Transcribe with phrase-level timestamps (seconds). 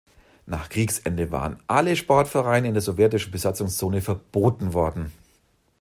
[0.47, 5.11] Nach Kriegsende waren alle Sportvereine in der sowjetischen Besatzungszone verboten worden.